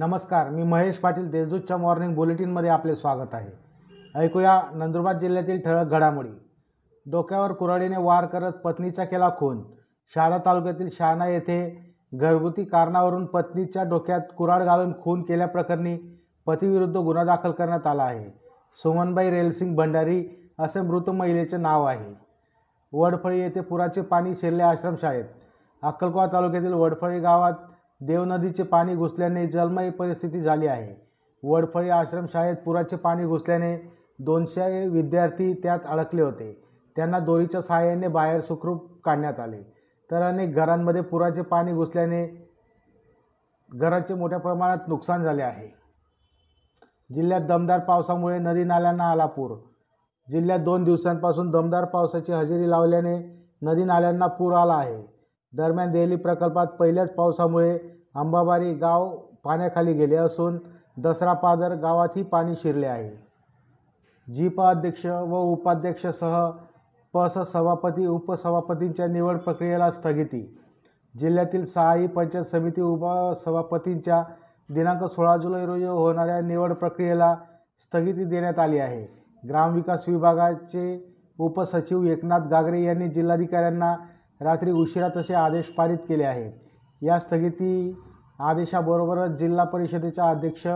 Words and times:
नमस्कार 0.00 0.48
मी 0.48 0.62
महेश 0.62 0.96
पाटील 0.96 1.30
देशदूतच्या 1.30 1.76
मॉर्निंग 1.76 2.14
बुलेटिनमध्ये 2.14 2.70
आपले 2.70 2.96
स्वागत 2.96 3.28
आहे. 3.32 3.50
ऐकूया 4.18 4.62
नंदुरबार 4.74 5.18
जिल्ह्यातील 5.18 5.60
ठळक 5.60 5.86
घडामोडी. 5.86 6.28
डोक्यावर 7.10 7.52
कुऱ्हाडीने 7.52 7.96
वार 7.98 8.26
करत 8.26 8.52
पत्नीचा 8.52 9.04
केला 9.04 9.30
खून. 9.38 9.62
शहादा 10.14 10.38
तालुक्यातील 10.38 10.88
शहाणा 10.98 11.26
येथे 11.26 11.90
घरगुती 12.14 12.64
कारणावरून 12.64 13.26
पत्नीच्या 13.26 13.84
डोक्यात 13.84 14.20
कुऱ्हाड 14.38 14.62
घालून 14.62 14.92
खून 15.02 15.22
केल्याप्रकरणी 15.22 16.22
पतीविरुद्ध 16.46 16.96
गुन्हा 16.96 17.24
दाखल 17.24 17.50
करण्यात 17.50 17.86
आला 17.86 18.02
आहे. 18.02 18.30
सुमनबाई 18.82 19.30
रेलसिंग 19.30 19.76
भंडारी 19.76 20.50
असे 20.58 20.80
मृत 20.80 21.10
महिलेचे 21.10 21.56
नाव 21.56 21.84
आहे. 21.84 22.14
वडफळी 22.92 23.40
येथे 23.40 23.60
पुराचे 23.60 24.00
पाणी 24.00 24.34
शिरले 24.34 24.62
आश्रमशाळेत. 24.62 25.24
अक्कलकोवा 25.82 26.26
तालुक्यातील 26.26 26.72
वडफळी 26.72 27.20
गावात 27.20 27.52
देव 28.00 28.24
नदीचे 28.24 28.62
पाणी 28.62 28.94
घुसल्याने 28.94 29.46
जलमय 29.46 29.90
परिस्थिती 29.90 30.40
झाली 30.40 30.66
आहे. 30.66 30.94
वडफळी 31.42 31.90
आश्रमशाळेत 31.90 32.56
पुराचे 32.56 32.96
पाणी 32.96 33.26
घुसल्याने 33.26 33.76
दोनशे 34.18 34.88
विद्यार्थी 34.88 35.54
त्यात 35.54 35.78
अडकले 35.84 36.22
होते. 36.22 36.64
त्यांना 36.96 37.18
दोरीच्या 37.18 37.60
सहाय्याने 37.62 38.08
बाहेर 38.08 38.40
सुखरूप 38.40 39.02
काढण्यात 39.04 39.40
आले. 39.40 39.62
तर 40.10 40.22
अनेक 40.22 40.54
घरांमध्ये 40.54 41.00
पुराचे 41.00 41.42
पाणी 41.42 41.72
घुसल्याने 41.72 42.48
घराचे 43.72 44.14
मोठ्या 44.14 44.38
प्रमाणात 44.38 44.78
नुकसान 44.88 45.22
झाले 45.22 45.42
आहे. 45.42 45.68
जिल्ह्यात 47.14 47.40
दमदार 47.40 47.80
पावसामुळे 47.80 48.38
नदी 48.38 48.64
नाल्यांना 48.64 49.10
आला 49.10 49.26
पूर. 49.26 49.56
जिल्ह्यात 50.30 50.58
दोन 50.58 50.84
दिवसांपासून 50.84 51.50
दमदार 51.50 51.84
पावसाची 51.84 52.32
हजेरी 52.32 52.70
लावल्याने 52.70 53.44
नदी 53.62 53.84
नाल्यांना 53.84 54.26
पूर 54.26 54.54
आला 54.54 54.74
आहे. 54.74 55.19
दरम्यान 55.54 55.92
देहली 55.92 56.16
प्रकल्पात 56.16 56.66
पहिल्याच 56.66 57.14
पावसामुळे 57.14 57.78
अंबाबारी 58.14 58.74
गाव 58.74 59.08
पाण्याखाली 59.44 59.92
गेले 59.92 60.16
असून 60.16 60.58
दसरा 60.96 61.32
पादर 61.32 61.74
गावातही 61.74 62.22
पाणी 62.22 62.54
शिरले 62.56 62.86
आहे. 62.86 63.10
जीपाध्यक्ष 64.34 65.06
व 65.06 65.42
उपाध्यक्षसह 65.42 66.50
पस 67.14 67.38
सभापती 67.52 68.06
उपसभापतींच्या 68.06 69.06
निवड 69.06 69.38
प्रक्रियेला 69.38 69.90
स्थगिती. 69.90 70.56
जिल्ह्यातील 71.14 71.64
सहाही 71.64 72.06
पंचायत 72.06 72.44
समिती 72.44 72.80
उपसभापतींच्या 72.80 74.22
दिनांक 74.68 75.04
सोळा 75.04 75.36
जुलै 75.36 75.64
रोजी 75.66 75.84
होणाऱ्या 75.84 76.40
निवड 76.40 76.72
प्रक्रियेला 76.72 77.34
स्थगिती 77.80 78.24
देण्यात 78.24 78.58
आली 78.58 78.78
आहे. 78.78 79.06
ग्रामविकास 79.48 80.08
विभागाचे 80.08 81.16
उपसचिव 81.38 82.04
एकनाथ 82.04 82.40
गागरे 82.40 82.82
यांनी 82.82 83.08
जिल्हाधिकाऱ्यांना 83.08 83.96
रात्री 84.40 84.70
उशिरा 84.70 85.08
तसे 85.16 85.34
आदेश 85.34 85.68
पारित 85.68 85.98
केले 86.08 86.24
आहेत. 86.24 86.52
या 87.02 87.18
स्थगिती 87.18 88.02
आदेशाबरोबरच 88.38 89.30
जिल्हा 89.30 89.64
परिषदेच्या 89.64 90.30
अध्यक्ष 90.30 90.66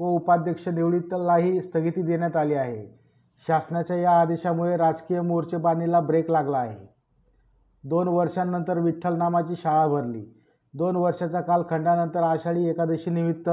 व 0.00 0.04
उपाध्यक्ष 0.04 0.68
निवडीतलाही 0.68 1.62
स्थगिती 1.62 2.02
देण्यात 2.02 2.36
आली 2.36 2.54
आहे. 2.54 2.98
शासनाच्या 3.46 3.96
या 3.96 4.20
आदेशामुळे 4.20 4.76
राजकीय 4.76 5.20
मोर्चेबाणीला 5.20 6.00
ब्रेक 6.00 6.30
लागला 6.30 6.58
आहे. 6.58 6.94
दोन 7.84 8.08
वर्षांनंतर 8.08 8.78
विठ्ठल 8.78 9.16
नामाची 9.16 9.54
शाळा 9.56 9.86
भरली. 9.86 10.24
दोन 10.74 10.96
वर्षाच्या 10.96 11.40
कालखंडानंतर 11.40 12.22
आषाढी 12.22 12.68
एकादशीनिमित्त 12.68 13.50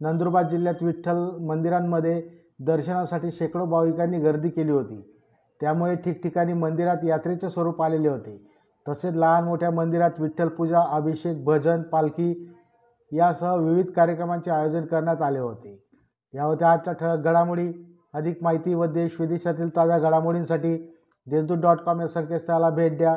नंदुरबार 0.00 0.48
जिल्ह्यात 0.48 0.82
विठ्ठल 0.82 1.30
मंदिरांमध्ये 1.40 2.22
दर्शनासाठी 2.60 3.30
शेकडो 3.30 3.64
भाविकांनी 3.64 4.18
गर्दी 4.18 4.48
केली 4.48 4.70
होती. 4.70 5.18
त्यामुळे 5.60 5.96
ठिकठिकाणी 5.96 6.52
मंदिरात 6.52 7.04
यात्रेचे 7.04 7.48
स्वरूप 7.48 7.82
आलेले 7.82 8.08
होते. 8.08 8.51
तसेच 8.88 9.16
लहान 9.16 9.44
मोठ्या 9.44 9.70
मंदिरात 9.70 10.10
विठ्ठलपूजा 10.18 10.80
अभिषेक 10.90 11.44
भजन 11.44 11.82
पालखी 11.82 12.54
यासह 13.12 13.54
विविध 13.54 13.86
कार्यक्रमांचे 13.86 14.50
आयोजन 14.50 14.84
करण्यात 14.84 15.22
आले 15.22 15.38
होते. 15.38 15.88
या 16.34 16.44
होत्या 16.44 16.70
आजच्या 16.70 16.92
ठळक 16.92 17.18
घडामोडी 17.18 17.98
अधिक 18.14 18.42
माहिती 18.42 18.74
व 18.74 18.84
देश 18.84 19.20
विदेशातील 19.20 19.76
ताज्या 19.76 19.98
घडामोडींसाठी 19.98 20.76
देशदूत 21.26 21.58
डॉट 21.58 21.78
कॉम 21.78 22.00
या 22.00 22.08
संकेतस्थळाला 22.08 22.70
भेट 22.70 22.98
द्या. 22.98 23.16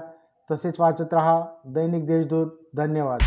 तसेच 0.51 0.79
वाचत 0.79 1.13
रहा 1.13 1.45
दैनिक 1.65 2.07
देशदूत. 2.07 2.47
धन्यवाद. 2.77 3.19